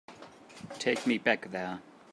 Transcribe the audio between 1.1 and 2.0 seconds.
back there.